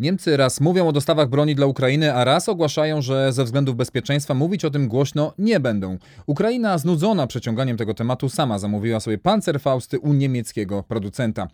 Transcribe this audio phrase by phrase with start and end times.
[0.00, 4.34] Niemcy raz mówią o dostawach broni dla Ukrainy, a raz ogłaszają, że ze względów bezpieczeństwa
[4.34, 5.98] mówić o tym głośno nie będą.
[6.26, 11.48] Ukraina, znudzona przeciąganiem tego tematu, sama zamówiła sobie Panzerfausty u niemieckiego producenta.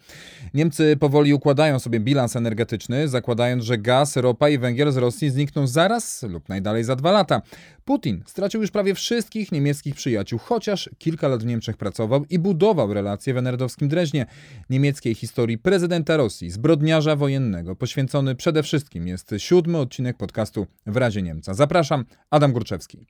[0.54, 5.66] Niemcy powoli układają sobie bilans energetyczny, zakładając, że gaz, ropa i węgiel z Rosji znikną
[5.66, 7.42] zaraz lub najdalej za dwa lata.
[7.84, 12.94] Putin stracił już prawie wszystkich niemieckich przyjaciół, chociaż kilka lat w Niemczech pracował i budował
[12.94, 14.26] relacje w enerdowskim Dreźnie.
[14.70, 21.22] Niemieckiej historii prezydenta Rosji, zbrodniarza wojennego, poświęcony przede wszystkim jest siódmy odcinek podcastu W razie
[21.22, 21.54] Niemca.
[21.54, 23.06] Zapraszam, Adam Górczewski.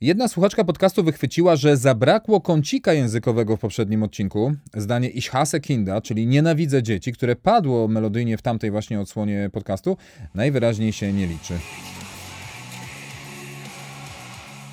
[0.00, 4.54] Jedna słuchaczka podcastu wychwyciła, że zabrakło kącika językowego w poprzednim odcinku.
[4.74, 9.96] Zdanie Ich hasse Kinda, czyli nienawidzę dzieci, które padło melodyjnie w tamtej właśnie odsłonie podcastu,
[10.34, 11.54] najwyraźniej się nie liczy.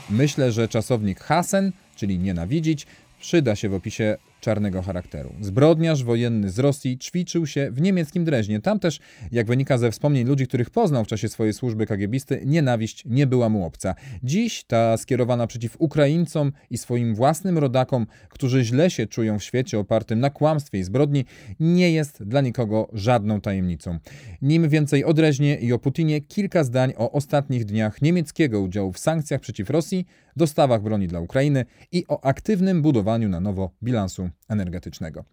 [0.10, 2.88] Myślę, że czasownik hasen, czyli nienawidzić,
[3.20, 5.34] przyda się w opisie czarnego charakteru.
[5.42, 8.62] Zbrodniarz wojenny z Rosji ćwiczył się w niemieckim Dreźnie.
[8.62, 9.00] Tam też,
[9.32, 13.50] jak wynika ze wspomnień ludzi, których poznał w czasie swojej służby kagiebisty, nienawiść nie była
[13.50, 13.96] mu obca.
[14.24, 19.80] Dziś ta skierowana przeciw Ukraińcom i swoim własnym rodakom, którzy źle się czują w świecie
[19.80, 21.26] opartym na kłamstwie i zbrodni,
[21.60, 24.00] nie jest dla nikogo żadną tajemnicą.
[24.42, 29.00] Nim więcej o Dreźnie i o Putinie, kilka zdań o ostatnich dniach niemieckiego udziału w
[29.00, 30.06] sankcjach przeciw Rosji,
[30.40, 35.24] dostawach broni dla Ukrainy i o aktywnym budowaniu na nowo bilansu energetycznego.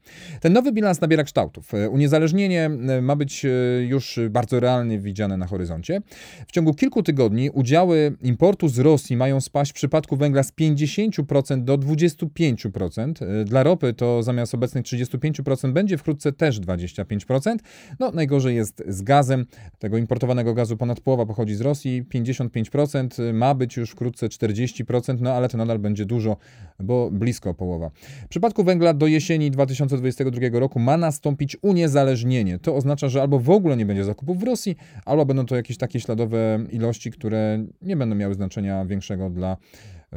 [0.41, 1.73] Ten nowy bilans nabiera kształtów.
[1.91, 3.49] Uniezależnienie e, ma być e,
[3.83, 6.01] już bardzo realnie widziane na horyzoncie.
[6.49, 11.65] W ciągu kilku tygodni udziały importu z Rosji mają spaść w przypadku węgla z 50%
[11.65, 13.41] do 25%.
[13.41, 17.57] E, dla ropy to zamiast obecnych 35% będzie wkrótce też 25%.
[17.99, 19.47] No najgorzej jest z gazem.
[19.79, 25.33] Tego importowanego gazu ponad połowa pochodzi z Rosji, 55% ma być już wkrótce 40%, no
[25.33, 26.36] ale to nadal będzie dużo,
[26.80, 27.91] bo blisko połowa.
[28.25, 32.58] W przypadku węgla do jesieni 2022 roku ma nastąpić uniezależnienie.
[32.58, 35.77] To oznacza, że albo w ogóle nie będzie zakupów w Rosji, albo będą to jakieś
[35.77, 39.56] takie śladowe ilości, które nie będą miały znaczenia większego dla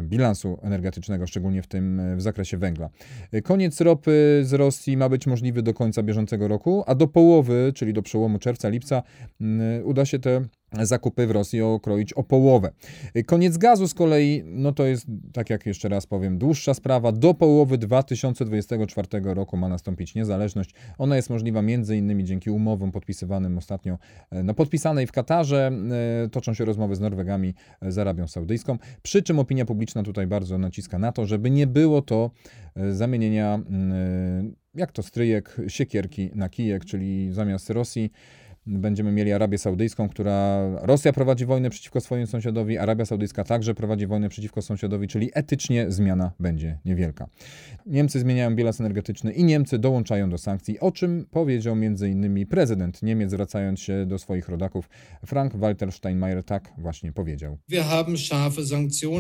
[0.02, 2.90] bilansu energetycznego, szczególnie w tym w zakresie węgla.
[3.44, 7.94] Koniec ropy z Rosji ma być możliwy do końca bieżącego roku, a do połowy, czyli
[7.94, 9.02] do przełomu czerwca-lipca,
[9.42, 10.42] mm, uda się te
[10.82, 12.72] zakupy w Rosji okroić o połowę.
[13.26, 17.12] Koniec gazu z kolei, no to jest, tak jak jeszcze raz powiem, dłuższa sprawa.
[17.12, 20.74] Do połowy 2024 roku ma nastąpić niezależność.
[20.98, 23.98] Ona jest możliwa między innymi dzięki umowom podpisywanym ostatnio,
[24.32, 25.72] e, no podpisanej w Katarze.
[26.26, 28.78] E, toczą się rozmowy z Norwegami, e, z Arabią Saudyjską.
[29.02, 32.32] Przy czym opinia publiczna tutaj bardzo naciska na to, żeby nie było to
[32.92, 33.60] zamienienia,
[34.76, 38.12] jak to stryjek, siekierki na kijek, czyli zamiast Rosji
[38.72, 44.08] Będziemy mieli Arabię Saudyjską, która Rosja prowadzi wojnę przeciwko swoim sąsiadowi, Arabia Saudyjska także prowadzi
[44.08, 47.30] wojnę przeciwko sąsiadowi, czyli etycznie zmiana będzie niewielka.
[47.86, 52.48] Niemcy zmieniają bilans energetyczny i Niemcy dołączają do sankcji, o czym powiedział m.in.
[52.48, 54.90] prezydent Niemiec, zwracając się do swoich rodaków.
[55.26, 57.58] Frank-Walter Steinmeier tak właśnie powiedział.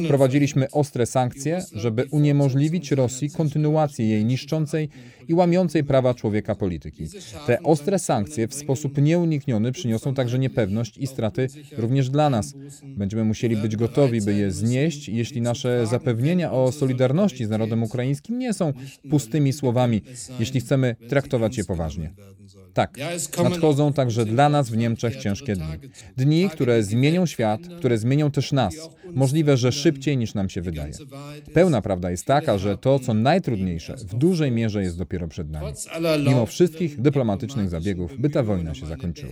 [0.07, 4.89] Prowadziliśmy ostre sankcje, żeby uniemożliwić Rosji kontynuację jej niszczącej
[5.27, 7.07] i łamiącej prawa człowieka polityki.
[7.47, 9.38] Te ostre sankcje w sposób nieunikniony
[9.71, 12.53] przyniosą także niepewność i straty również dla nas.
[12.83, 18.39] Będziemy musieli być gotowi, by je znieść, jeśli nasze zapewnienia o solidarności z narodem ukraińskim
[18.39, 18.73] nie są
[19.09, 20.01] pustymi słowami,
[20.39, 22.13] jeśli chcemy traktować je poważnie.
[22.73, 22.97] Tak,
[23.43, 25.65] nadchodzą także dla nas w Niemczech ciężkie dni.
[26.17, 28.75] Dni, które zmienią świat, które zmienią też nas.
[29.13, 30.93] Możliwe, że szybciej niż nam się wydaje.
[31.53, 35.67] Pełna prawda jest taka, że to, co najtrudniejsze, w dużej mierze jest dopiero przed nami.
[36.27, 39.28] Mimo wszystkich dyplomatycznych zabiegów, by ta wojna się zakończyła.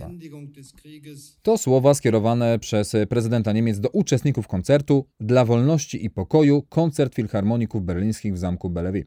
[1.42, 7.84] To słowa skierowane przez prezydenta Niemiec do uczestników koncertu Dla wolności i pokoju koncert filharmoników
[7.84, 9.04] berlińskich w zamku Bellevue.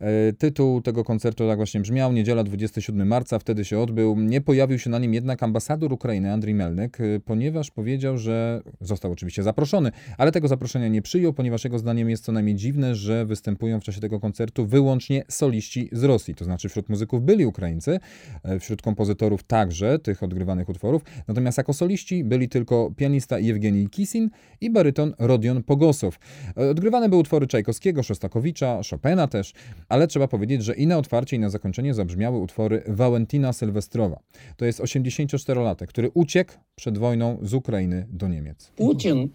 [0.00, 4.16] E, tytuł tego koncertu tak właśnie brzmiał, niedziela 27 marca, wtedy się odbył.
[4.20, 9.12] Nie pojawił się na nim jednak ambasador Ukrainy, Andrii Melnyk, e, ponieważ powiedział, że został
[9.12, 13.26] oczywiście zaproszony, ale tego zaproszenia nie przyjął, ponieważ jego zdaniem jest co najmniej dziwne, że
[13.26, 18.00] występują w czasie tego koncertu wyłącznie soliści z Rosji, to znaczy wśród muzyków byli Ukraińcy,
[18.42, 24.30] e, wśród kompozytorów także tych odgrywanych utworów, natomiast jako soliści byli tylko pianista Jewgenij Kisin
[24.60, 26.18] i baryton Rodion Pogosow.
[26.56, 29.52] Odgrywane były utwory Czajkowskiego, Szostakowicza, Chopina też,
[29.88, 34.20] ale trzeba powiedzieć, że i na otwarcie, i na zakończenie zabrzmiały utwory Walentina Sylwestrowa.
[34.56, 38.72] To jest 84-latek, który uciekł przed wojną z Ukrainy do Niemiec.
[38.76, 39.28] Putin,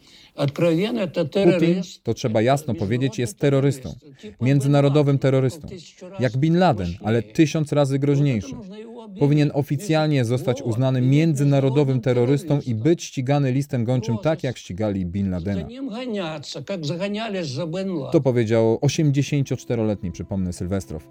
[1.44, 3.96] Putin, to trzeba jasno powiedzieć, jest terrorystą,
[4.42, 5.68] międzynarodowym terrorystą,
[6.20, 8.56] jak Bin Laden, ale tysiąc razy groźniejszy.
[9.20, 15.30] Powinien oficjalnie zostać uznany międzynarodowym terrorystą i być ścigany listem gończym tak, jak ścigali Bin
[15.30, 15.68] Ladena.
[18.12, 21.08] To powiedział 84-letni, przypomnę, Sylwestrow.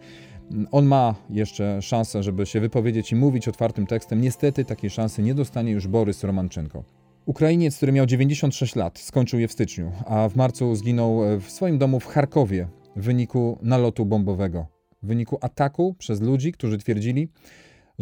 [0.71, 4.21] On ma jeszcze szansę, żeby się wypowiedzieć i mówić otwartym tekstem.
[4.21, 6.85] Niestety takiej szansy nie dostanie już Borys Romanczenko.
[7.27, 11.79] Ukrainiec, który miał 96 lat, skończył je w styczniu, a w marcu zginął w swoim
[11.79, 14.67] domu w Charkowie w wyniku nalotu bombowego,
[15.03, 17.29] w wyniku ataku przez ludzi, którzy twierdzili,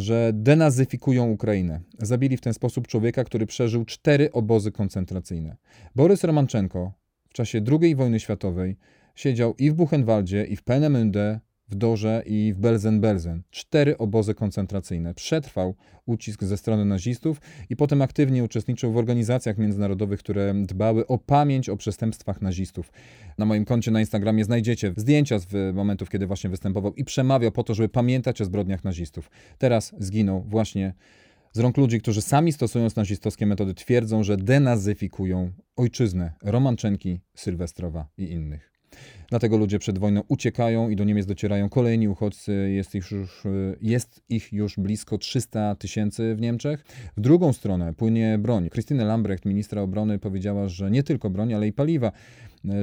[0.01, 1.81] że denazyfikują Ukrainę.
[1.99, 5.57] Zabili w ten sposób człowieka, który przeżył cztery obozy koncentracyjne.
[5.97, 6.93] Borys Romanczenko
[7.29, 8.77] w czasie II wojny światowej
[9.15, 13.41] siedział i w Buchenwaldzie, i w Peenemünde, w Dorze i w Belzen-Belzen.
[13.51, 15.15] Cztery obozy koncentracyjne.
[15.15, 15.75] Przetrwał
[16.07, 17.41] ucisk ze strony nazistów
[17.71, 22.93] i potem aktywnie uczestniczył w organizacjach międzynarodowych, które dbały o pamięć o przestępstwach nazistów.
[23.39, 27.65] Na moim koncie na Instagramie znajdziecie zdjęcia z momentów, kiedy właśnie występował i przemawiał po
[27.65, 29.31] to, żeby pamiętać o zbrodniach nazistów.
[29.59, 30.95] Teraz zginął właśnie
[31.53, 38.31] z rąk ludzi, którzy sami stosując nazistowskie metody twierdzą, że denazyfikują ojczyznę Romanczenki, Sylwestrowa i
[38.31, 38.70] innych.
[39.29, 42.71] Dlatego ludzie przed wojną uciekają i do Niemiec docierają kolejni uchodźcy.
[42.71, 43.43] Jest ich już,
[43.81, 46.85] jest ich już blisko 300 tysięcy w Niemczech.
[47.17, 48.71] W drugą stronę płynie broń.
[48.71, 52.13] Christine Lambrecht, ministra obrony, powiedziała, że nie tylko broń, ale i paliwa.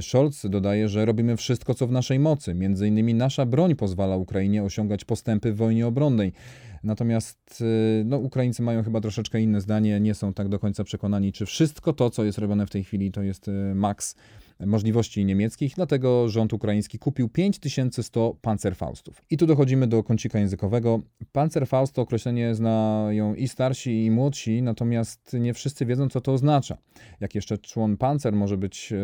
[0.02, 2.54] Scholz dodaje, że robimy wszystko, co w naszej mocy.
[2.54, 6.34] Między innymi nasza broń pozwala Ukrainie osiągać postępy w wojnie obronnej.
[6.84, 7.64] Natomiast
[8.06, 11.94] no, Ukraińcy mają chyba troszeczkę inne zdanie, nie są tak do końca przekonani, czy wszystko
[11.94, 14.16] to, co jest robione w tej chwili, to jest maks
[14.66, 19.22] możliwości niemieckich, dlatego rząd ukraiński kupił 5100 Panzerfaustów.
[19.30, 21.02] I tu dochodzimy do kącika językowego.
[21.32, 26.78] Panzerfaust to określenie znają i starsi, i młodsi, natomiast nie wszyscy wiedzą, co to oznacza.
[27.20, 28.98] Jak jeszcze człon pancer może być yy,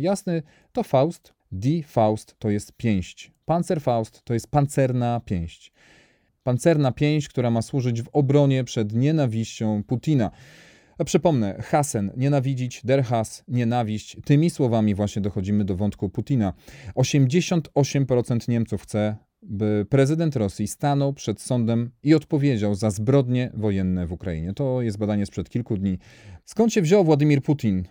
[0.00, 0.42] jasny,
[0.72, 3.32] to Faust, Die Faust to jest pięść.
[3.44, 5.72] Panzerfaust to jest pancerna pięść.
[6.42, 10.30] Pancerna pięść, która ma służyć w obronie przed nienawiścią Putina.
[11.04, 14.16] Przypomnę, Hasen, nienawidzić, der Has, nienawiść.
[14.24, 16.52] Tymi słowami właśnie dochodzimy do wątku Putina.
[16.96, 24.12] 88% Niemców chce, by prezydent Rosji stanął przed sądem i odpowiedział za zbrodnie wojenne w
[24.12, 24.52] Ukrainie.
[24.54, 25.98] To jest badanie sprzed kilku dni.
[26.44, 27.84] Skąd się wziął Władimir Putin?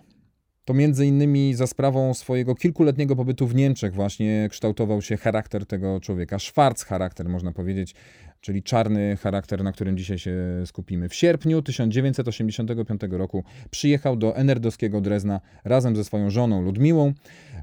[0.65, 5.99] To między innymi za sprawą swojego kilkuletniego pobytu w Niemczech właśnie kształtował się charakter tego
[5.99, 6.39] człowieka.
[6.39, 7.95] Schwarz charakter, można powiedzieć
[8.41, 10.35] czyli czarny charakter, na którym dzisiaj się
[10.65, 11.09] skupimy.
[11.09, 17.13] W sierpniu 1985 roku przyjechał do enerdowskiego Drezna razem ze swoją żoną Ludmiłą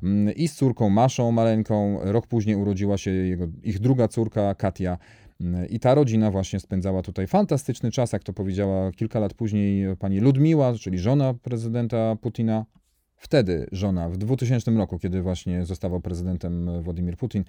[0.02, 1.98] mm, i z córką Maszą maleńką.
[2.02, 4.98] Rok później urodziła się jego, ich druga córka Katia.
[5.40, 9.96] Mm, I ta rodzina właśnie spędzała tutaj fantastyczny czas, jak to powiedziała kilka lat później
[9.96, 12.64] pani Ludmiła, czyli żona prezydenta Putina,
[13.18, 17.44] Wtedy żona, w 2000 roku, kiedy właśnie zostawał prezydentem Władimir Putin,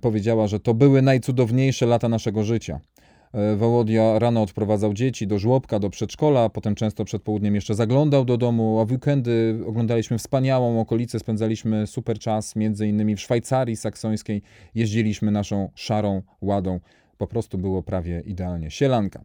[0.00, 2.80] powiedziała, że to były najcudowniejsze lata naszego życia.
[3.32, 8.24] E, Wołodia rano odprowadzał dzieci do żłobka, do przedszkola, potem często przed południem jeszcze zaglądał
[8.24, 13.76] do domu, a w weekendy oglądaliśmy wspaniałą okolicę, spędzaliśmy super czas, między innymi w Szwajcarii
[13.76, 14.42] saksońskiej,
[14.74, 16.80] jeździliśmy naszą szarą ładą.
[17.18, 18.70] Po prostu było prawie idealnie.
[18.70, 19.24] Sielanka.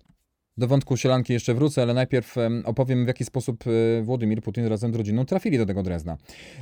[0.57, 4.94] Do wątku sielanki jeszcze wrócę, ale najpierw opowiem, w jaki sposób e, Władimir Putin razem
[4.94, 6.18] z rodziną trafili do tego Drezna.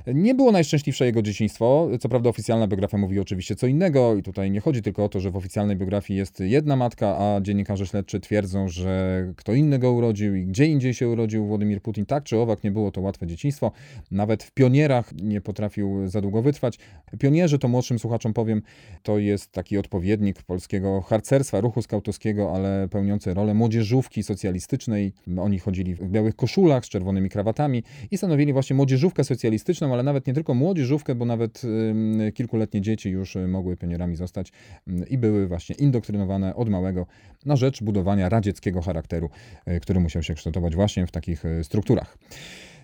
[0.07, 1.89] Nie było najszczęśliwsze jego dzieciństwo.
[1.99, 5.19] Co prawda oficjalna biografia mówi oczywiście co innego i tutaj nie chodzi tylko o to,
[5.19, 9.91] że w oficjalnej biografii jest jedna matka, a dziennikarze śledczy twierdzą, że kto inny go
[9.91, 12.05] urodził i gdzie indziej się urodził Władimir Putin.
[12.05, 13.71] Tak czy owak nie było to łatwe dzieciństwo.
[14.11, 16.79] Nawet w pionierach nie potrafił za długo wytrwać.
[17.19, 18.61] Pionierzy, to młodszym słuchaczom powiem,
[19.03, 25.13] to jest taki odpowiednik polskiego harcerstwa, ruchu skautowskiego, ale pełniący rolę młodzieży młodzieżówki socjalistycznej.
[25.37, 30.27] Oni chodzili w białych koszulach z czerwonymi krawatami i stanowili właśnie młodzieżówkę socjalistyczną, ale nawet
[30.27, 31.61] nie tylko młodzieżówkę, bo nawet
[32.33, 34.51] kilkuletnie dzieci już y, mogły pionierami zostać
[35.09, 37.05] i były właśnie indoktrynowane od małego
[37.45, 39.29] na rzecz budowania radzieckiego charakteru,
[39.67, 42.17] y, który musiał się kształtować właśnie w takich y, strukturach.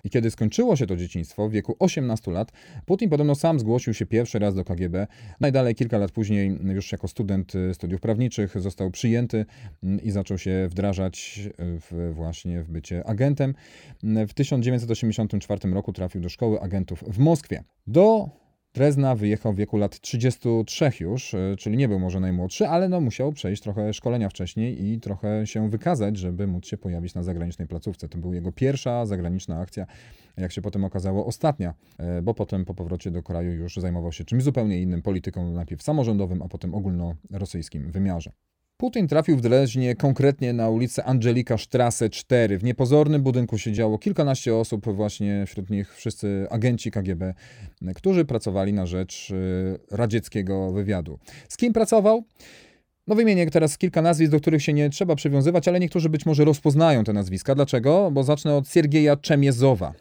[0.03, 2.51] I kiedy skończyło się to dzieciństwo w wieku 18 lat,
[2.85, 5.07] Putin podobno sam zgłosił się pierwszy raz do KGB.
[5.39, 9.45] Najdalej kilka lat później, już jako student y, studiów prawniczych, został przyjęty
[9.83, 13.55] mm, i zaczął się wdrażać y, w, właśnie w bycie agentem.
[14.03, 17.63] W 1984 roku trafił do szkoły agentów w Moskwie.
[17.87, 18.29] Do
[18.73, 23.01] Drezna wyjechał w wieku lat 33 już, e, czyli nie był może najmłodszy, ale no
[23.01, 27.67] musiał przejść trochę szkolenia wcześniej i trochę się wykazać, żeby móc się pojawić na zagranicznej
[27.67, 28.09] placówce.
[28.09, 29.85] To była jego pierwsza zagraniczna akcja,
[30.37, 34.25] jak się potem okazało ostatnia, e, bo potem po powrocie do kraju już zajmował się
[34.25, 38.31] czymś zupełnie innym, polityką najpierw samorządowym, a potem ogólnorosyjskim wymiarze.
[38.81, 42.57] Putin trafił w Dreźnie konkretnie na ulicę Angelika Strasse 4.
[42.57, 47.33] W niepozornym budynku siedziało kilkanaście osób, właśnie wśród nich wszyscy agenci KGB,
[47.95, 51.19] którzy pracowali na rzecz y, radzieckiego wywiadu.
[51.49, 52.23] Z kim pracował?
[53.07, 56.45] No wymienię teraz kilka nazwisk, do których się nie trzeba przywiązywać, ale niektórzy być może
[56.45, 57.55] rozpoznają te nazwiska.
[57.55, 58.11] Dlaczego?
[58.11, 59.93] Bo zacznę od Siergieja Czemiezowa.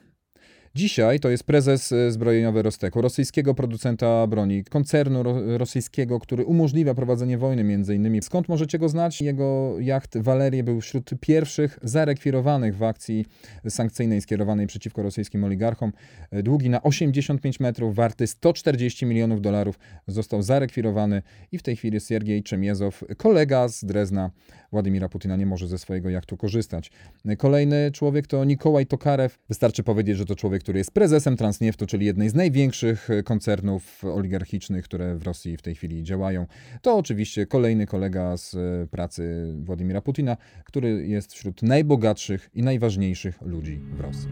[0.74, 6.94] Dzisiaj to jest prezes e, zbrojeniowy Rosteku, rosyjskiego producenta broni, koncernu ro rosyjskiego, który umożliwia
[6.94, 8.22] prowadzenie wojny między innymi.
[8.22, 9.20] Skąd możecie go znać?
[9.20, 13.26] Jego jacht Walerie był wśród pierwszych zarekwirowanych w akcji
[13.68, 15.92] sankcyjnej skierowanej przeciwko rosyjskim oligarchom.
[16.30, 21.22] E, długi na 85 metrów, warty 140 milionów dolarów, został zarekwirowany
[21.52, 24.30] i w tej chwili Siergiej Czemiezow, kolega z Drezna
[24.72, 26.90] Władimira Putina, nie może ze swojego jachtu korzystać.
[27.38, 29.38] Kolejny człowiek to Nikołaj Tokarew.
[29.48, 34.84] Wystarczy powiedzieć, że to człowiek, który jest prezesem Transnieftu, czyli jednej z największych koncernów oligarchicznych,
[34.84, 36.46] które w Rosji w tej chwili działają.
[36.82, 43.42] To oczywiście kolejny kolega z e, pracy Władimira Putina, który jest wśród najbogatszych i najważniejszych
[43.42, 44.28] ludzi w Rosji.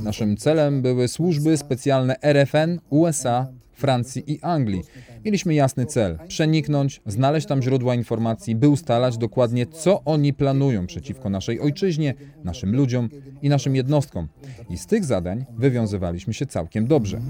[0.00, 3.46] E, Naszym celem były służby specjalne RFN, USA,
[3.80, 4.82] Francji i Anglii.
[5.24, 11.30] Mieliśmy jasny cel: przeniknąć, znaleźć tam źródła informacji, by ustalać dokładnie, co oni planują przeciwko
[11.30, 13.08] naszej ojczyźnie, naszym ludziom
[13.42, 14.28] i naszym jednostkom.
[14.70, 17.20] I z tych zadań wywiązywaliśmy się całkiem dobrze.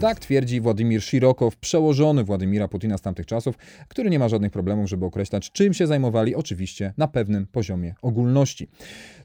[0.00, 3.58] Tak twierdzi Władimir Szirokow, przełożony Władimira Putina z tamtych czasów,
[3.88, 8.68] który nie ma żadnych problemów, żeby określać, czym się zajmowali, oczywiście na pewnym poziomie ogólności.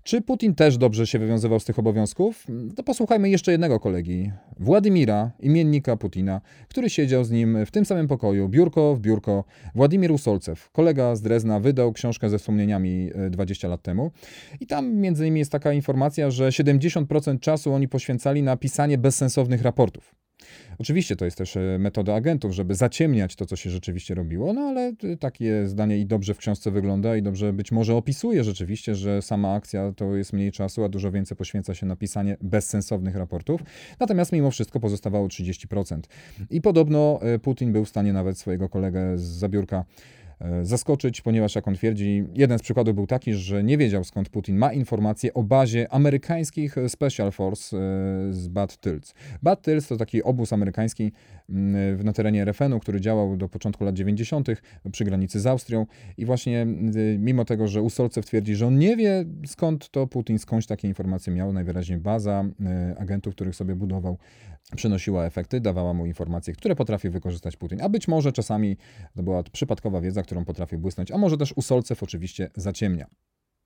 [0.04, 2.48] Czy Putin też dobrze się wywiązywał z tych obowiązków?
[2.76, 8.08] To posłuchajmy jeszcze jednego kolegi, Władimira, imiennika Putina, który siedział z nim w tym samym
[8.08, 9.44] pokoju, biurko w biurko.
[9.76, 14.12] Władimir Usolcew, kolega z Drezna, wydał książkę ze wspomnieniami 20 e, lat temu.
[14.60, 19.62] I tam między innymi jest taka informacja, że 70% czasu oni poświęcali na pisanie bezsensownych
[19.62, 20.16] raportów.
[20.78, 24.62] Oczywiście to jest też e, metoda agentów, żeby zaciemniać to, co się rzeczywiście robiło, no
[24.62, 29.22] ale takie zdanie i dobrze w książce wygląda i dobrze być może opisuje rzeczywiście, że
[29.22, 33.62] sama akcja to jest mniej czasu, a dużo więcej poświęca się na pisanie bezsensownych raportów.
[34.00, 36.00] Natomiast mimo wszystko pozostawało 30%.
[36.50, 40.25] I podobno e, Putin był w stanie nawet swojego kolegę z zabiórka E,
[40.62, 44.58] zaskoczyć, ponieważ jak on twierdzi, jeden z przykładów był taki, że nie wiedział skąd Putin
[44.58, 47.80] ma informacje o bazie amerykańskich Special Force e,
[48.34, 49.14] z Bad Tils.
[49.44, 51.12] Bad Tils to taki obóz amerykański
[51.50, 54.48] mm, na terenie RFN-u, który działał do początku lat 90.
[54.92, 55.86] przy granicy z Austrią
[56.18, 56.66] i właśnie
[57.20, 61.34] mimo tego, że Usolcew twierdzi, że on nie wie skąd to Putin skądś takie informacje
[61.34, 64.18] miał, najwyraźniej baza e, agentów, których sobie budował,
[64.76, 67.82] przynosiła efekty, dawała mu informacje, które potrafi wykorzystać Putin.
[67.82, 68.78] A być może czasami
[69.16, 73.08] to była przypadkowa wiedza, którą potrafił błysnąć, a może też Usolcew oczywiście zaciemnia.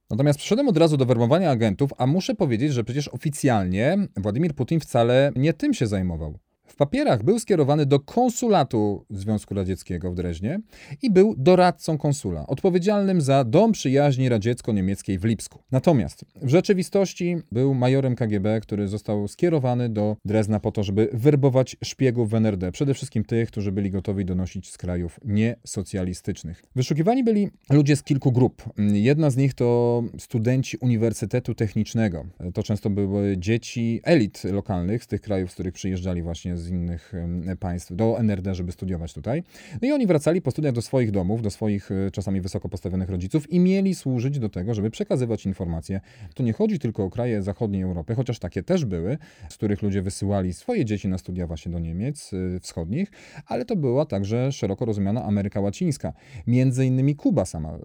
[0.10, 4.80] Natomiast przyszedłem od razu do werbowania agentów, a muszę powiedzieć, że przecież oficjalnie Władimir Putin
[4.80, 6.40] wcale nie tym się zajmował.
[6.80, 10.60] Papierach był skierowany do konsulatu Związku Radzieckiego w Dreźnie
[11.02, 15.64] i był doradcą konsula, odpowiedzialnym za Dom Przyjaźni Radziecko-Niemieckiej w Lipsku.
[15.72, 21.78] Natomiast w rzeczywistości był majorem KGB, który został skierowany do Drezna po to, żeby werbować
[21.84, 26.64] szpiegów w NRD, przede wszystkim tych, którzy byli gotowi donosić z krajów niesocjalistycznych.
[26.76, 28.64] Wyszukiwani byli ludzie z kilku grup.
[28.94, 32.26] Jedna z nich to studenci Uniwersytetu Technicznego.
[32.54, 37.14] To często były dzieci elit lokalnych z tych krajów, z których przyjeżdżali właśnie z innych
[37.60, 39.44] państw do NRD, żeby studiować tutaj.
[39.82, 43.10] No i oni wracali po studiach do swoich domów, do swoich e, czasami wysoko postawionych
[43.10, 46.02] rodziców i mieli służyć do tego, żeby przekazywać informacje.
[46.34, 49.18] To nie chodzi tylko o kraje zachodniej Europy, chociaż takie też były,
[49.50, 53.12] z których ludzie wysyłali swoje dzieci na studia właśnie do Niemiec e, wschodnich,
[53.46, 56.14] ale to była także szeroko rozumiana Ameryka Łacińska,
[56.48, 57.78] między innymi Kuba sama.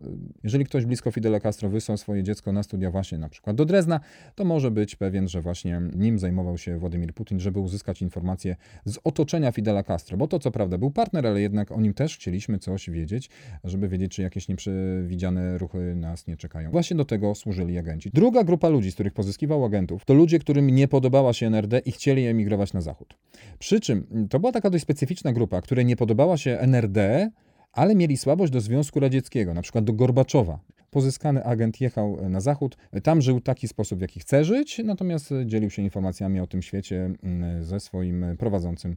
[0.45, 4.01] Jeżeli ktoś blisko Fidela Castro wysłał swoje dziecko na studia właśnie na przykład do Drezna,
[4.35, 8.99] to może być pewien, że właśnie nim zajmował się Władimir Putin, żeby uzyskać informacje z
[9.05, 12.59] otoczenia Fidela Castro, bo to co prawda był partner, ale jednak o nim też chcieliśmy
[12.59, 13.31] coś wiedzieć,
[13.65, 16.71] żeby wiedzieć, czy jakieś nieprzewidziane ruchy nas nie czekają.
[16.71, 18.11] Właśnie do tego służyli agenci.
[18.15, 21.93] Druga grupa ludzi, z których pozyskiwał agentów, to ludzie, którym nie podobała się NRD i
[21.93, 23.17] chcieli emigrować na zachód.
[23.59, 27.31] Przy czym to była taka dość specyficzna grupa, której nie podobała się NRD,
[27.73, 30.59] ale mieli słabość do Związku Radzieckiego, na przykład do Gorbaczowa
[30.95, 32.77] pozyskany agent jechał na zachód.
[33.03, 37.11] Tam żył taki sposób, w jaki chce żyć, natomiast dzielił się informacjami o tym świecie
[37.23, 38.97] mm, ze swoim prowadzącym,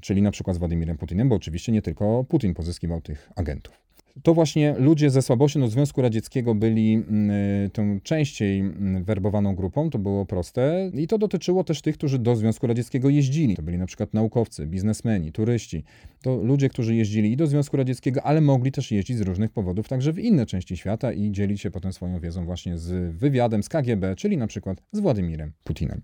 [0.00, 3.89] czyli na przykład z Władimirem Putinem, bo oczywiście nie tylko Putin pozyskiwał tych agentów
[4.22, 9.54] to właśnie ludzie ze słabością do Związku Radzieckiego byli mm, y, tą częściej mm, werbowaną
[9.54, 13.56] grupą, to było proste i to dotyczyło też tych, którzy do Związku Radzieckiego jeździli.
[13.56, 15.84] To byli na przykład naukowcy, biznesmeni, turyści.
[16.22, 19.88] To ludzie, którzy jeździli i do Związku Radzieckiego, ale mogli też jeździć z różnych powodów
[19.88, 23.68] także w inne części świata i dzielić się potem swoją wiedzą właśnie z wywiadem, z
[23.68, 26.00] KGB, czyli na przykład z Władimirem Putinem.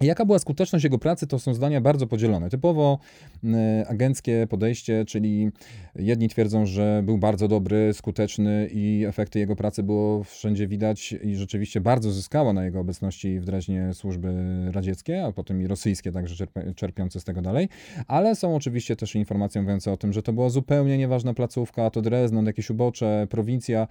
[0.00, 2.50] Jaka była skuteczność jego pracy, to są zdania bardzo podzielone.
[2.50, 2.98] Typowo
[3.44, 3.48] y,
[3.88, 5.50] agenckie podejście, czyli
[5.94, 11.36] jedni twierdzą, że był bardzo dobry, skuteczny i efekty jego pracy było wszędzie widać i
[11.36, 14.34] rzeczywiście bardzo zyskała na jego obecności w Dreźnie służby
[14.72, 17.68] radzieckie, a potem i rosyjskie, także czerpiące z tego dalej.
[18.06, 22.02] Ale są oczywiście też informacje mówiące o tym, że to była zupełnie nieważna placówka, to
[22.02, 23.88] Drezno, jakieś ubocze, prowincja,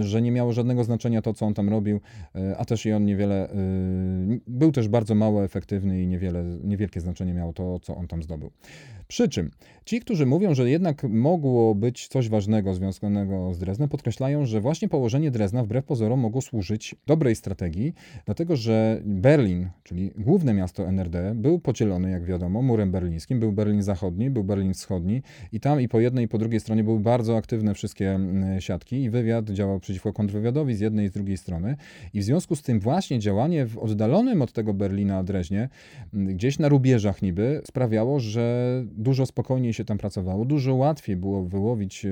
[0.00, 2.00] że nie miało żadnego znaczenia to, co on tam robił,
[2.36, 7.00] y, a też i on niewiele, y, był też bardzo mało efektywny i niewiele, niewielkie
[7.00, 8.50] znaczenie miało to, co on tam zdobył.
[9.08, 9.50] Przy czym
[9.84, 14.88] ci, którzy mówią, że jednak mogło być coś ważnego związanego z Dreznem, podkreślają, że właśnie
[14.88, 17.94] położenie Drezna wbrew pozorom mogło służyć dobrej strategii,
[18.26, 23.40] dlatego że Berlin, czyli główne miasto NRD, był podzielony, jak wiadomo, murem berlińskim.
[23.40, 25.22] Był Berlin Zachodni, był Berlin Wschodni
[25.52, 28.20] i tam i po jednej i po drugiej stronie były bardzo aktywne wszystkie
[28.58, 31.76] siatki i wywiad działał przeciwko kontrwywiadowi z jednej i z drugiej strony.
[32.14, 35.68] I w związku z tym właśnie działanie w oddalonym od tego Berlina Dreźnie,
[36.12, 42.04] gdzieś na rubieżach niby, sprawiało, że dużo spokojniej się tam pracowało, dużo łatwiej było wyłowić
[42.04, 42.08] e,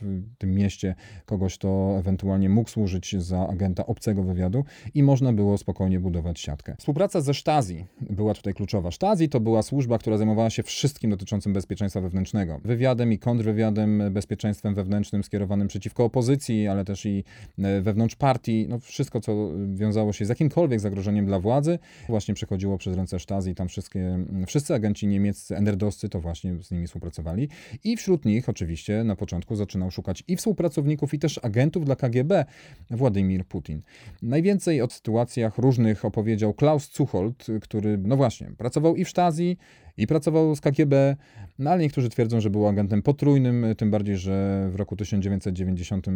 [0.00, 0.94] w tym mieście
[1.26, 4.64] kogoś, kto ewentualnie mógł służyć za agenta obcego wywiadu
[4.94, 6.74] i można było spokojnie budować siatkę.
[6.78, 8.90] Współpraca ze Stasi była tutaj kluczowa.
[8.90, 12.60] Stasi to była służba, która zajmowała się wszystkim dotyczącym bezpieczeństwa wewnętrznego.
[12.64, 17.24] Wywiadem i kontrwywiadem, bezpieczeństwem wewnętrznym skierowanym przeciwko opozycji, ale też i
[17.58, 18.66] e, wewnątrz partii.
[18.68, 23.54] No wszystko, co wiązało się z jakimkolwiek zagrożeniem dla władzy, właśnie przechodziło przez ręce Stasi.
[23.54, 27.48] Tam wszystkie, wszyscy agenci niemieccy, NRD-owscy to właśnie z nimi współpracowali.
[27.84, 32.44] I wśród nich oczywiście na początku zaczynał szukać i współpracowników, i też agentów dla KGB
[32.90, 33.82] Władimir Putin.
[34.22, 39.56] Najwięcej o sytuacjach różnych opowiedział Klaus Zuchold, który, no właśnie, pracował i w Stasi,
[39.96, 41.16] i pracował z KGB,
[41.58, 46.12] no ale niektórzy twierdzą, że był agentem potrójnym, tym bardziej, że w roku 1990 y,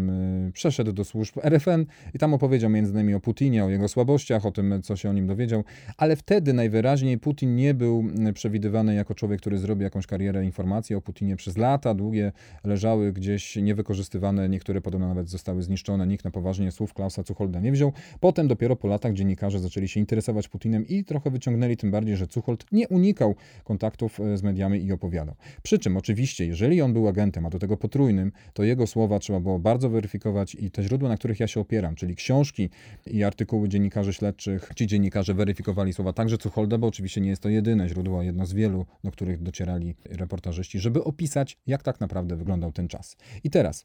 [0.52, 3.14] przeszedł do służb RFN i tam opowiedział m.in.
[3.14, 5.64] o Putinie, o jego słabościach, o tym, co się o nim dowiedział,
[5.96, 10.96] ale wtedy najwyraźniej Putin nie był y, przewidywany jako człowiek, który zrobi jakąś karierę informacji
[10.96, 12.32] o Putinie przez lata, długie
[12.64, 17.72] leżały gdzieś niewykorzystywane, niektóre podobno nawet zostały zniszczone, nikt na poważnie słów Klausa Cucholda nie
[17.72, 17.92] wziął.
[18.20, 22.26] Potem dopiero po latach dziennikarze zaczęli się interesować Putinem i trochę wyciągnęli, tym bardziej, że
[22.26, 23.34] Cuchold nie unikał
[23.68, 25.34] kontaktów e, z mediami i opowiadał.
[25.62, 29.40] Przy czym oczywiście, jeżeli on był agentem, a do tego potrójnym, to jego słowa trzeba
[29.40, 32.70] było bardzo weryfikować i te źródła, na których ja się opieram, czyli książki
[33.06, 37.48] i artykuły dziennikarzy śledczych, ci dziennikarze weryfikowali słowa także Cucholda, bo oczywiście nie jest to
[37.48, 42.72] jedyne źródło, jedno z wielu, do których docierali reportażyści, żeby opisać, jak tak naprawdę wyglądał
[42.72, 43.16] ten czas.
[43.44, 43.84] I teraz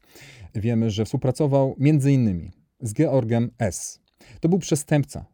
[0.54, 4.00] wiemy, że współpracował między innymi z Georgem S.
[4.40, 5.33] To był przestępca,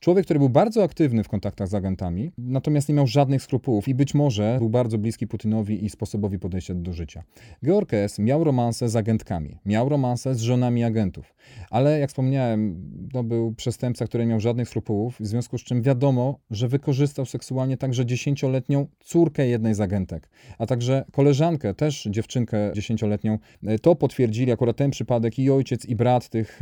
[0.00, 3.94] Człowiek, który był bardzo aktywny w kontaktach z agentami, natomiast nie miał żadnych skrupułów i
[3.94, 7.22] być może był bardzo bliski Putinowi i sposobowi podejścia do życia.
[7.64, 8.18] Georg S.
[8.18, 11.34] miał romanse z agentkami, miał romanse z żonami agentów,
[11.70, 15.82] ale jak wspomniałem, to był przestępca, który nie miał żadnych skrupułów, w związku z czym
[15.82, 22.72] wiadomo, że wykorzystał seksualnie także dziesięcioletnią córkę jednej z agentek, a także koleżankę, też dziewczynkę
[22.74, 23.38] dziesięcioletnią.
[23.82, 26.60] To potwierdzili akurat ten przypadek i ojciec, i brat tych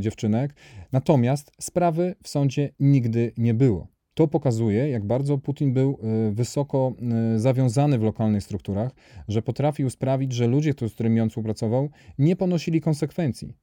[0.00, 0.54] dziewczynek.
[0.92, 3.86] Natomiast sprawy w sądzie nigdy nie było.
[4.14, 6.92] To pokazuje, jak bardzo Putin był e, wysoko
[7.34, 8.92] e, zawiązany w lokalnych strukturach,
[9.28, 13.54] że potrafił sprawić, że ludzie, z którymi on współpracował, nie ponosili konsekwencji.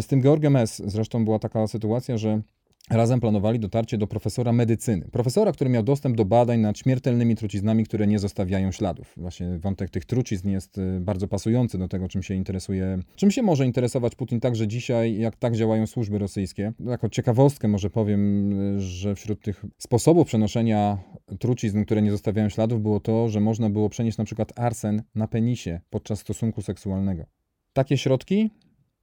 [0.00, 0.82] Z tym Georgiem S.
[0.86, 2.42] zresztą była taka sytuacja, że
[2.90, 5.08] Razem planowali dotarcie do profesora medycyny.
[5.12, 9.14] Profesora, który miał dostęp do badań nad śmiertelnymi truciznami, które nie zostawiają śladów.
[9.16, 13.42] Właśnie wątek tych trucizn jest y, bardzo pasujący do tego, czym się interesuje, czym się
[13.42, 16.72] może interesować Putin także dzisiaj, jak tak działają służby rosyjskie.
[16.80, 20.98] Jako ciekawostkę może powiem, y, że wśród tych sposobów przenoszenia
[21.38, 25.28] trucizn, które nie zostawiają śladów, było to, że można było przenieść na przykład arsen na
[25.28, 27.24] penisie podczas stosunku seksualnego.
[27.72, 28.50] Takie środki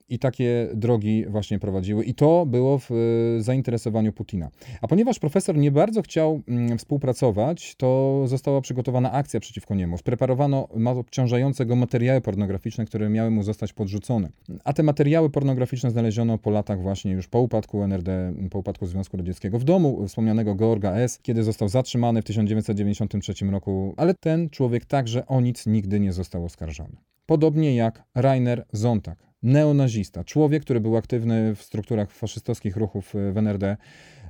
[0.10, 2.04] i takie drogi właśnie prowadziły.
[2.04, 2.96] I to było w e,
[3.42, 4.50] zainteresowaniu Putina.
[4.82, 9.98] A ponieważ profesor nie bardzo chciał mm, współpracować, to została przygotowana akcja przeciwko niemu.
[9.98, 14.30] Spreparowano obciążające go materiały pornograficzne, które miały mu zostać podrzucone.
[14.64, 19.18] A te materiały pornograficzne znaleziono po latach właśnie już po upadku NRD, po upadku Związku
[19.18, 24.86] Radzieckiego w domu wspomnianego Georga S., kiedy został zatrzymany w 1993 roku, ale ten człowiek
[24.86, 26.98] także o nic nigdy nie został oskarżony.
[27.26, 33.38] Podobnie jak Rainer Zontag, neonazista, człowiek, który był aktywny w strukturach faszystowskich ruchów e, w
[33.38, 33.78] NRD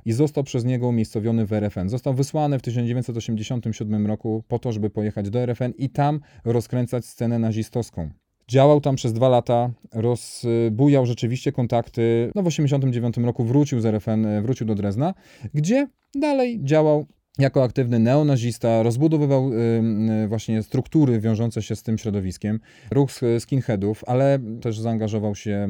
[0.04, 1.88] i został przez niego umiejscowiony w RFN.
[1.88, 7.38] Został wysłany w 1987 roku po to, żeby pojechać do RFN i tam rozkręcać scenę
[7.38, 8.10] nazistowską.
[8.48, 12.32] Działał tam przez dwa lata, rozbujał rzeczywiście kontakty.
[12.34, 15.14] No w 1989 roku wrócił z RFN, e, wrócił do Drezna,
[15.54, 17.06] gdzie dalej działał
[17.38, 19.50] jako aktywny neonazista rozbudowywał
[20.28, 25.68] właśnie struktury wiążące się z tym środowiskiem, ruch skinheadów, ale też zaangażował się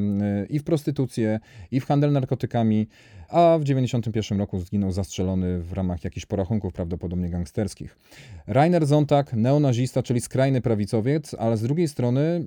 [0.50, 2.88] i w prostytucję, i w handel narkotykami,
[3.28, 7.98] a w 1991 roku zginął zastrzelony w ramach jakichś porachunków, prawdopodobnie gangsterskich.
[8.46, 12.46] Rainer Zontag, neonazista, czyli skrajny prawicowiec, ale z drugiej strony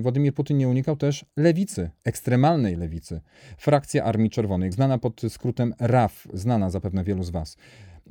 [0.00, 3.20] Władimir Putin nie unikał też lewicy, ekstremalnej lewicy.
[3.58, 7.56] Frakcja Armii Czerwonej, znana pod skrótem RAF, znana zapewne wielu z Was.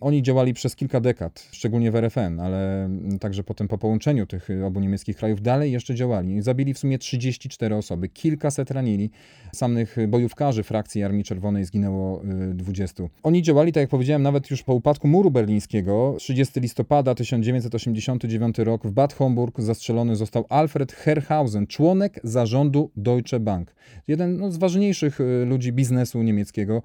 [0.01, 4.79] Oni działali przez kilka dekad, szczególnie w RFN, ale także potem po połączeniu tych obu
[4.79, 6.41] niemieckich krajów dalej jeszcze działali.
[6.41, 9.09] Zabili w sumie 34 osoby, kilkaset ranili.
[9.55, 12.21] Samych bojówkarzy frakcji Armii Czerwonej zginęło
[12.53, 13.03] 20.
[13.03, 16.15] Y, Oni działali, tak jak powiedziałem, nawet już po upadku muru berlińskiego.
[16.19, 23.75] 30 listopada 1989 rok w Bad Homburg zastrzelony został Alfred Herrhausen, członek zarządu Deutsche Bank.
[24.07, 26.81] Jeden no, z ważniejszych y, ludzi biznesu niemieckiego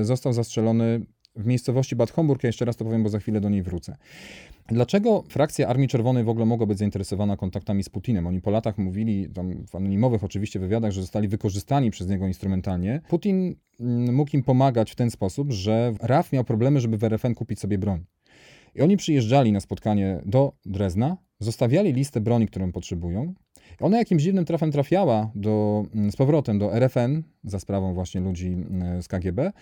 [0.00, 1.00] y, został zastrzelony
[1.36, 2.42] w miejscowości Bad Homburg.
[2.42, 3.96] Ja jeszcze raz to powiem, bo za chwilę do niej wrócę.
[4.68, 8.26] Dlaczego frakcja Armii Czerwonej w ogóle mogła być zainteresowana kontaktami z Putinem?
[8.26, 13.00] Oni po latach mówili, tam w anonimowych oczywiście wywiadach, że zostali wykorzystani przez niego instrumentalnie.
[13.08, 17.34] Putin mm, mógł im pomagać w ten sposób, że RAF miał problemy, żeby w RFN
[17.34, 18.04] kupić sobie broń.
[18.74, 23.34] I oni przyjeżdżali na spotkanie do Drezna, zostawiali listę broni, którą potrzebują.
[23.80, 28.56] Ona jakimś dziwnym trafem trafiała do, mm, z powrotem do RFN, za sprawą właśnie ludzi
[29.00, 29.52] z KGB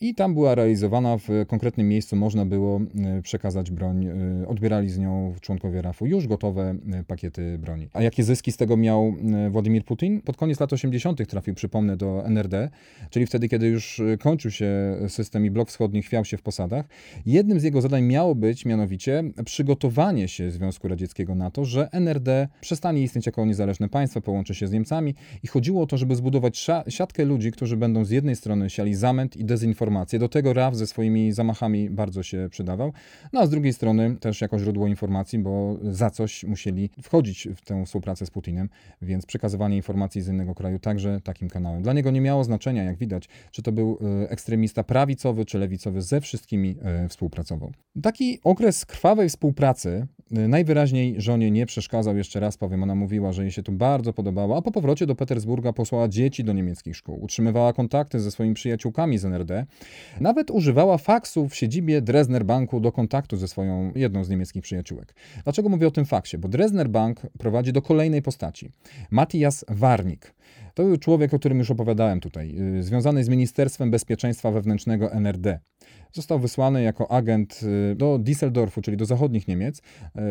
[0.00, 2.80] i tam była realizowana w konkretnym miejscu, można było
[3.22, 6.74] przekazać broń, e, odbierali z nią członkowie RAF-u już gotowe
[7.06, 7.88] pakiety broni.
[7.92, 9.14] A jakie zyski z tego miał
[9.50, 10.20] Władimir Putin?
[10.20, 11.26] Pod koniec lat 80.
[11.26, 12.70] trafił, przypomnę, do NRD,
[13.10, 16.86] czyli wtedy, kiedy już kończył się system i blok wschodni chwiał się w posadach.
[17.26, 22.48] Jednym z jego zadań miało być mianowicie przygotowanie się Związku Radzieckiego na to, że NRD
[22.60, 26.66] przestanie istnieć jako niezależne państwo, połączy się z Niemcami i chodziło o to, żeby zbudować
[26.88, 30.18] siatkę ludzi, którzy będą z jednej strony siali zamęt i dezinformację.
[30.18, 32.92] Do tego RAF ze swoimi zamachami bardzo się przydawał,
[33.32, 37.60] no a z drugiej strony też jako źródło informacji, bo za coś musieli wchodzić w
[37.60, 38.68] tę współpracę z Putinem,
[39.02, 41.82] więc przekazywanie informacji z innego kraju także takim kanałem.
[41.82, 46.02] Dla niego nie miało znaczenia, jak widać, czy to był e, ekstremista prawicowy czy lewicowy,
[46.02, 47.72] ze wszystkimi e, współpracował.
[48.02, 53.52] Taki okres krwawej współpracy najwyraźniej żonie nie przeszkadzał, jeszcze raz powiem, ona mówiła, że jej
[53.52, 57.72] się to bardzo podobało, a po powrocie do Petersburga posłała dzieci do niemieckich szkół utrzymywała
[57.72, 59.66] kontakty ze swoimi przyjaciółkami z NRD,
[60.20, 65.14] nawet używała faksu w siedzibie Dresdner Banku do kontaktu ze swoją jedną z niemieckich przyjaciółek.
[65.44, 66.38] Dlaczego mówię o tym faksie?
[66.38, 68.70] Bo Dresdner Bank prowadzi do kolejnej postaci.
[69.10, 70.34] Matthias Warnik.
[70.74, 75.58] To był człowiek, o którym już opowiadałem tutaj, y, związany z Ministerstwem Bezpieczeństwa Wewnętrznego NRD.
[76.12, 77.60] Został wysłany jako agent
[77.92, 79.82] y, do Düsseldorfu, czyli do zachodnich Niemiec,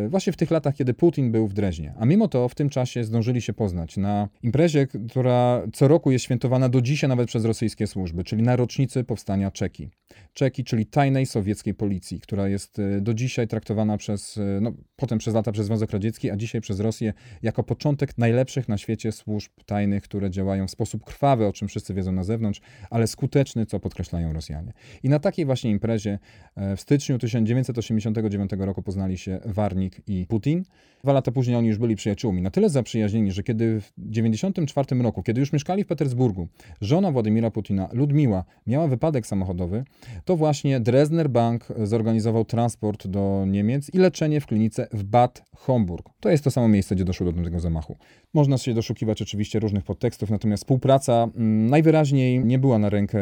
[0.05, 1.93] y, właśnie w tych latach, kiedy Putin był w Dreźnie.
[1.97, 6.25] A mimo to w tym czasie zdążyli się poznać na imprezie, która co roku jest
[6.25, 9.89] świętowana do dzisiaj nawet przez rosyjskie służby, czyli na rocznicy powstania Czeki.
[10.33, 15.51] Czeki, czyli tajnej sowieckiej policji, która jest do dzisiaj traktowana przez, no, potem przez lata
[15.51, 20.29] przez Związek Radziecki, a dzisiaj przez Rosję jako początek najlepszych na świecie służb tajnych, które
[20.29, 24.73] działają w sposób krwawy, o czym wszyscy wiedzą na zewnątrz, ale skuteczny, co podkreślają Rosjanie.
[25.03, 26.19] I na takiej właśnie imprezie
[26.55, 30.63] e, w styczniu 1989 roku poznali się Warnik i Putin.
[31.03, 32.41] Dwa lata później oni już byli przyjaciółmi.
[32.41, 36.47] Na tyle zaprzyjaźnieni, że kiedy w 1994 roku, kiedy już mieszkali w Petersburgu,
[36.81, 39.83] żona Władimira Putina, Ludmiła, miała wypadek samochodowy,
[40.25, 46.09] to właśnie Dresdner Bank zorganizował transport do Niemiec i leczenie w klinice w Bad Homburg.
[46.19, 47.95] To jest to samo miejsce, gdzie doszło do tego zamachu.
[48.33, 53.19] Można się doszukiwać oczywiście różnych podtekstów, natomiast współpraca mm, najwyraźniej nie była na rękę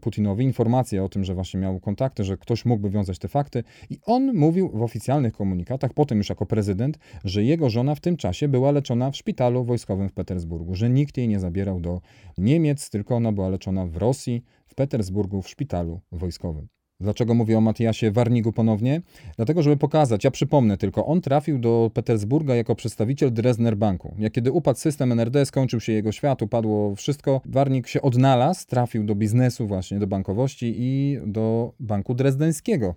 [0.00, 0.44] Putinowi.
[0.44, 4.34] Informacja o tym, że właśnie miał kontakty, że ktoś mógłby wiązać te fakty i on
[4.34, 8.70] mówił w oficjalnych komunikatach, potem już jako prezydent, że jego żona w tym czasie była
[8.70, 12.00] leczona w szpitalu wojskowym w Petersburgu, że nikt jej nie zabierał do
[12.38, 16.79] Niemiec, tylko ona była leczona w Rosji, w Petersburgu, w szpitalu wojskowym.
[17.00, 19.02] Dlaczego mówię o Matiasie Warnigu ponownie?
[19.36, 24.14] Dlatego, żeby pokazać, ja przypomnę tylko, on trafił do Petersburga jako przedstawiciel Dresdner Banku.
[24.18, 29.04] Jak kiedy upadł system NRD, skończył się jego świat, upadło wszystko, Warnik się odnalazł, trafił
[29.04, 32.94] do biznesu właśnie, do bankowości i do Banku Drezdeńskiego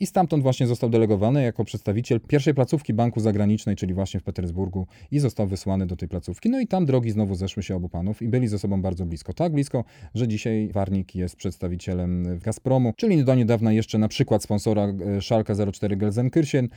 [0.00, 4.86] i stamtąd właśnie został delegowany jako przedstawiciel pierwszej placówki banku zagranicznej, czyli właśnie w Petersburgu
[5.10, 6.50] i został wysłany do tej placówki.
[6.50, 9.32] No i tam drogi znowu zeszły się obu panów i byli ze sobą bardzo blisko.
[9.32, 14.82] Tak blisko, że dzisiaj Warnik jest przedstawicielem Gazpromu, czyli do niedawna jeszcze na przykład sponsora
[14.82, 16.68] e, Schalke 04 Gelsenkirchen.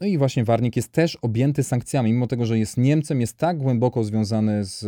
[0.00, 3.58] No i właśnie Warnik jest też objęty sankcjami, mimo tego, że jest Niemcem, jest tak
[3.58, 4.78] głęboko związany z,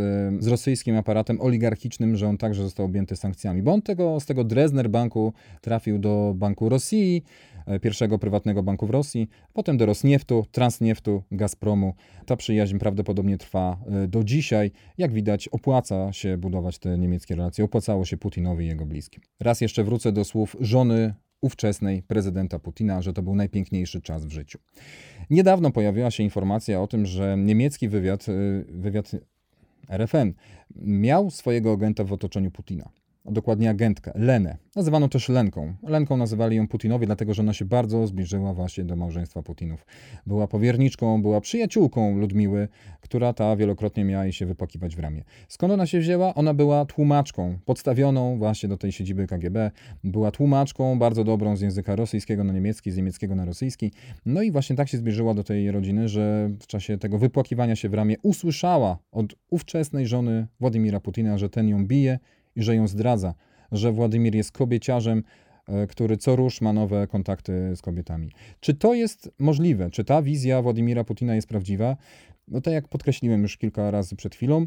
[0.45, 4.45] z rosyjskim aparatem oligarchicznym, że on także został objęty sankcjami, bo on tego, z tego
[4.45, 7.23] Dresdner Banku trafił do Banku Rosji,
[7.69, 11.95] E, pierwszego prywatnego banku w Rosji, potem do Rosnieftu, Transnieftu, Gazpromu.
[12.27, 14.71] Ta przyjaźń prawdopodobnie trwa e, do dzisiaj.
[14.99, 19.23] Jak widać, opłaca się budować te niemieckie relacje, opłacało się Putinowi i jego bliskim.
[19.41, 24.31] Raz jeszcze wrócę do słów żony ówczesnej prezydenta Putina, że to był najpiękniejszy czas w
[24.31, 24.59] życiu.
[25.31, 29.11] Niedawno pojawiła się informacja o tym, że niemiecki wywiad, y, wywiad
[29.89, 30.33] RFN
[30.77, 32.91] miał swojego agenta w otoczeniu Putina
[33.25, 34.57] dokładnie agentkę, Lenę.
[34.77, 35.75] Nazywano też Lenką.
[35.83, 39.87] Lenką nazywali ją Putinowi, dlatego że ona się bardzo zbliżyła właśnie do małżeństwa Putinów.
[40.27, 42.69] Była powierniczką, była przyjaciółką Ludmiły,
[43.01, 45.25] która ta wielokrotnie miała jej się wypakiwać w ramię.
[45.49, 46.35] Skąd ona się wzięła?
[46.35, 49.71] Ona była tłumaczką, podstawioną właśnie do tej siedziby KGB.
[50.05, 53.93] Była tłumaczką bardzo dobrą z języka rosyjskiego na niemiecki, z niemieckiego na rosyjski.
[54.27, 57.89] No i właśnie tak się zbliżyła do tej rodziny, że w czasie tego wypłakiwania się
[57.89, 62.19] w ramię usłyszała od ówczesnej żony Władimira Putina, że ten ją bije
[62.63, 63.35] że ją zdradza,
[63.73, 65.23] że Władimir jest kobieciarzem,
[65.69, 68.31] e, który co rusz ma nowe kontakty z kobietami.
[68.61, 69.91] Czy to jest możliwe?
[69.91, 71.97] Czy ta wizja Władimira Putina jest prawdziwa?
[72.49, 74.67] No tak jak podkreśliłem już kilka razy przed chwilą,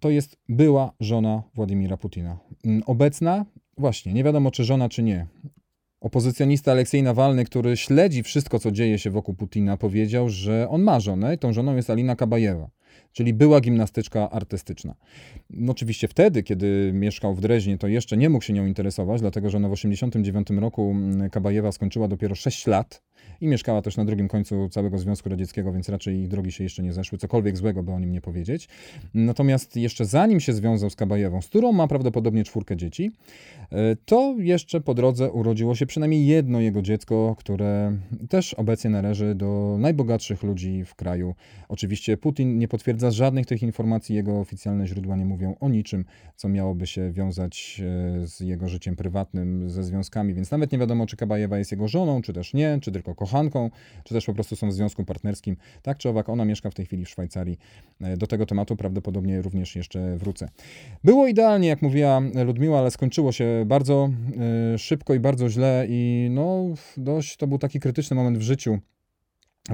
[0.00, 2.38] to jest była żona Władimira Putina.
[2.64, 3.44] Mm, obecna?
[3.78, 5.26] Właśnie, nie wiadomo czy żona, czy nie.
[6.00, 11.00] Opozycjonista Aleksiej Nawalny, który śledzi wszystko, co dzieje się wokół Putina, powiedział, że on ma
[11.00, 12.70] żonę i tą żoną jest Alina Kabajewa
[13.16, 14.94] czyli była gimnastyczka artystyczna.
[15.50, 19.50] No oczywiście wtedy, kiedy mieszkał w Dreźnie, to jeszcze nie mógł się nią interesować, dlatego
[19.50, 23.02] że ona w 1989 roku mm, Kabajewa skończyła dopiero 6 lat
[23.40, 26.82] i mieszkała też na drugim końcu całego Związku Radzieckiego, więc raczej ich drogi się jeszcze
[26.82, 28.68] nie zeszły, cokolwiek złego by o nim nie powiedzieć.
[29.14, 33.10] Natomiast jeszcze zanim się związał z Kabajewą, z którą ma prawdopodobnie czwórkę dzieci,
[33.72, 37.98] e, to jeszcze po drodze urodziło się przynajmniej jedno jego dziecko, które
[38.28, 41.34] też obecnie należy do najbogatszych ludzi w kraju.
[41.68, 46.04] Oczywiście Putin nie potwierdza żadnych tych informacji, jego oficjalne źródła nie mówią o niczym,
[46.36, 47.82] co miałoby się wiązać
[48.22, 51.88] e, z jego życiem prywatnym, ze związkami, więc nawet nie wiadomo, czy Kabajewa jest jego
[51.88, 53.70] żoną, czy też nie, czy tylko kochanką,
[54.04, 55.56] czy też po prostu są w związku partnerskim.
[55.82, 57.58] Tak czy owak, ona mieszka w tej chwili w Szwajcarii.
[58.00, 60.48] E, do tego tematu prawdopodobnie również jeszcze wrócę.
[61.04, 64.10] Było idealnie, jak mówiła Ludmiła, ale skończyło się bardzo
[64.74, 66.64] e, szybko i bardzo źle i no
[66.96, 68.78] dość to był taki krytyczny moment w życiu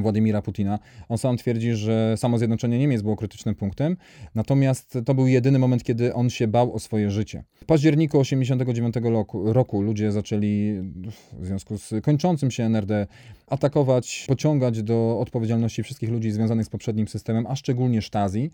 [0.01, 0.79] Władimira Putina.
[1.09, 3.97] On sam twierdzi, że samo zjednoczenie Niemiec było krytycznym punktem,
[4.35, 7.45] natomiast to był jedyny moment, kiedy on się bał o swoje życie.
[7.55, 10.81] W październiku 1989 roku, roku ludzie zaczęli
[11.33, 13.07] w związku z kończącym się NRD
[13.53, 18.51] atakować, pociągać do odpowiedzialności wszystkich ludzi związanych z poprzednim systemem, a szczególnie Stasi.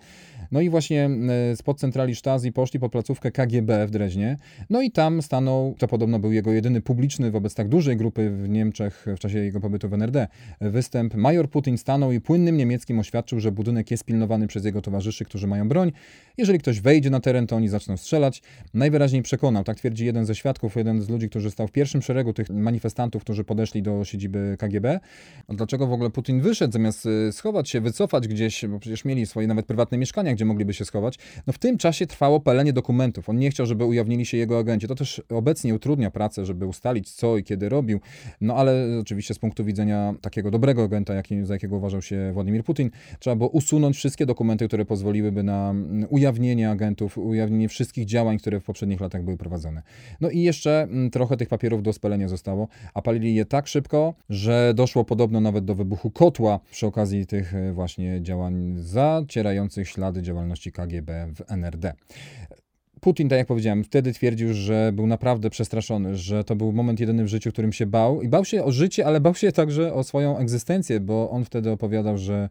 [0.53, 1.11] No i właśnie
[1.53, 4.37] e, spod centrali Stasi poszli pod placówkę KGB w Dreźnie.
[4.71, 8.49] No i tam stanął, to podobno był jego jedyny publiczny wobec tak dużej grupy w
[8.49, 10.29] Niemczech w czasie jego pobytu w NRD,
[10.61, 15.25] występ Major Putin stanął i płynnym niemieckim oświadczył, że budynek jest pilnowany przez jego towarzyszy,
[15.25, 15.93] którzy mają broń.
[16.39, 18.43] Jeżeli ktoś wejdzie na teren, to oni zaczną strzelać.
[18.75, 22.33] Najwyraźniej przekonał, tak twierdzi jeden ze świadków, jeden z ludzi, którzy stał w pierwszym szeregu
[22.33, 25.01] tych manifestantów, którzy podeszli do siedziby KGB.
[25.49, 29.27] A dlaczego w ogóle Putin wyszedł, zamiast y, schować się, wycofać gdzieś, bo przecież mieli
[29.27, 31.19] swoje nawet prywatne mieszkania, gdzie mogliby się schować.
[31.47, 33.29] No w tym czasie trwało palenie dokumentów.
[33.29, 34.89] On nie chciał, żeby ujawnili się jego agenci.
[34.89, 38.01] To też obecnie utrudnia pracę, żeby ustalić co i kiedy robił.
[38.41, 42.65] No ale oczywiście z punktu widzenia takiego dobrego agenta, jakim, za jakiego uważał się Władimir
[42.65, 48.39] Putin, trzeba było usunąć wszystkie dokumenty, które pozwoliłyby na mm, ujawnienie agentów, ujawnienie wszystkich działań,
[48.39, 49.83] które w poprzednich latach były prowadzone.
[50.21, 54.15] No i jeszcze mm, trochę tych papierów do spalenia zostało, a palili je tak szybko,
[54.29, 60.23] że doszło podobno nawet do wybuchu kotła przy okazji tych e, właśnie działań zacierających ślady
[60.23, 61.93] działalności KGB w NRD.
[63.01, 67.25] Putin, tak jak powiedziałem, wtedy twierdził, że był naprawdę przestraszony, że to był moment jedyny
[67.25, 68.23] w życiu, którym się bał.
[68.23, 71.71] I bał się o życie, ale bał się także o swoją egzystencję, bo on wtedy
[71.71, 72.49] opowiadał, że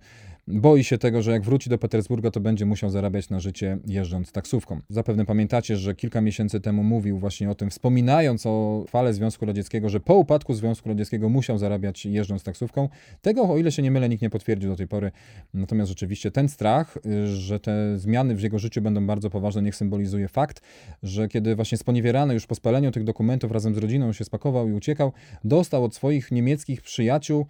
[0.50, 4.32] Boi się tego, że jak wróci do Petersburga, to będzie musiał zarabiać na życie jeżdżąc
[4.32, 4.82] taksówką.
[4.90, 9.90] Zapewne pamiętacie, że kilka miesięcy temu mówił właśnie o tym, wspominając o fale Związku Radzieckiego,
[9.90, 12.90] że po upadku Związku Radzieckiego musiał zarabiać jeżdżąc taksówką.
[13.22, 15.12] Tego, o ile się nie mylę, nikt nie potwierdził do tej pory.
[15.54, 20.28] Natomiast rzeczywiście ten strach, że te zmiany w jego życiu będą bardzo poważne, niech symbolizuje
[20.28, 20.62] fakt,
[21.04, 24.74] że kiedy właśnie sponiewierany już po spaleniu tych dokumentów razem z rodziną się spakował i
[24.74, 25.12] uciekał,
[25.44, 27.46] dostał od swoich niemieckich przyjaciół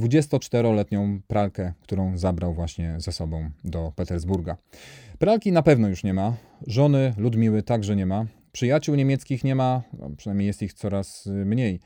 [0.00, 4.56] 24-letnią pralkę, którą zabrał właśnie ze sobą do Petersburga.
[5.18, 9.82] Pralki na pewno już nie ma, żony Ludmiły także nie ma, przyjaciół niemieckich nie ma,
[9.98, 11.80] no przynajmniej jest ich coraz mniej.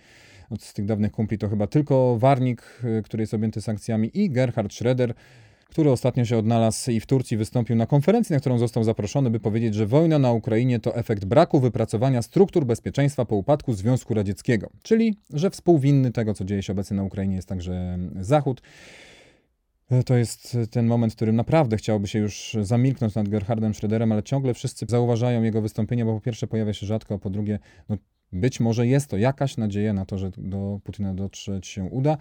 [0.51, 5.15] Od tych dawnych kumpli to chyba tylko Warnik, który jest objęty sankcjami i Gerhard Schroeder,
[5.73, 9.41] który ostatnio się odnalazł i w Turcji wystąpił na konferencji, na którą został zaproszony, by
[9.41, 14.71] powiedzieć, że wojna na Ukrainie to efekt braku wypracowania struktur bezpieczeństwa po upadku Związku Radzieckiego,
[14.83, 18.63] czyli że współwinny tego, co dzieje się obecnie na Ukrainie, jest także Zachód.
[20.07, 24.23] To jest ten moment, w którym naprawdę chciałoby się już zamilknąć nad Gerhardem Schröderem, ale
[24.23, 27.59] ciągle wszyscy zauważają jego wystąpienie, bo po pierwsze pojawia się rzadko, a po drugie,
[27.89, 27.97] no,
[28.33, 32.17] być może jest to jakaś nadzieja na to, że do Putina dotrzeć się uda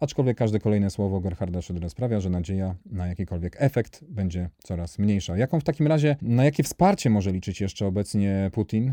[0.00, 5.36] aczkolwiek każde kolejne słowo Gerharda Schrödera sprawia, że nadzieja na jakikolwiek efekt będzie coraz mniejsza.
[5.36, 8.92] Jaką w takim razie, na jakie wsparcie może liczyć jeszcze obecnie Putin?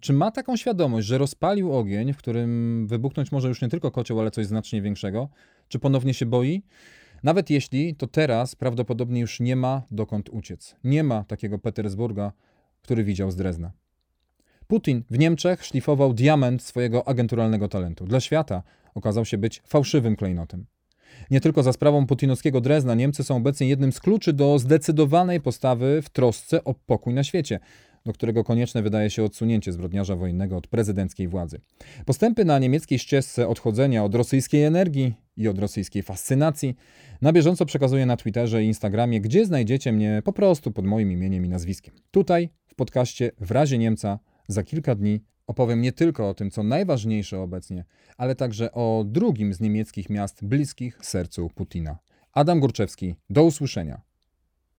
[0.00, 4.20] Czy ma taką świadomość, że rozpalił ogień, w którym wybuchnąć może już nie tylko kocioł,
[4.20, 5.28] ale coś znacznie większego?
[5.68, 6.62] Czy ponownie się boi?
[7.22, 10.76] Nawet jeśli, to teraz prawdopodobnie już nie ma dokąd uciec.
[10.84, 12.32] Nie ma takiego Petersburga,
[12.82, 13.72] który widział z Drezna.
[14.70, 18.06] Putin w Niemczech szlifował diament swojego agenturalnego talentu.
[18.06, 18.62] Dla świata
[18.94, 20.66] okazał się być fałszywym klejnotem.
[21.30, 26.02] Nie tylko za sprawą putinowskiego Drezna Niemcy są obecnie jednym z kluczy do zdecydowanej postawy
[26.02, 27.60] w trosce o pokój na świecie,
[28.06, 31.60] do którego konieczne wydaje się odsunięcie zbrodniarza wojennego od prezydenckiej władzy.
[32.06, 36.76] Postępy na niemieckiej ścieżce odchodzenia od rosyjskiej energii i od rosyjskiej fascynacji
[37.22, 41.44] na bieżąco przekazuję na Twitterze i Instagramie, gdzie znajdziecie mnie po prostu pod moim imieniem
[41.44, 41.94] i nazwiskiem.
[42.10, 44.18] Tutaj w podcaście W razie Niemca
[44.52, 47.84] za kilka dni opowiem nie tylko o tym, co najważniejsze obecnie,
[48.16, 51.98] ale także o drugim z niemieckich miast bliskich sercu Putina.
[52.32, 54.00] Adam Górczewski, do usłyszenia.